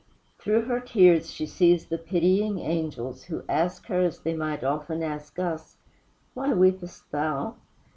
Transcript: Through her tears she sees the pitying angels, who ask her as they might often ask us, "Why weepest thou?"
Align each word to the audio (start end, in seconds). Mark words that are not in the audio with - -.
Through 0.39 0.61
her 0.61 0.79
tears 0.79 1.29
she 1.29 1.45
sees 1.45 1.85
the 1.85 1.99
pitying 1.99 2.57
angels, 2.57 3.25
who 3.25 3.43
ask 3.47 3.85
her 3.85 4.01
as 4.01 4.17
they 4.17 4.33
might 4.33 4.63
often 4.63 5.03
ask 5.03 5.37
us, 5.37 5.77
"Why 6.33 6.53
weepest 6.53 7.11
thou?" 7.11 7.57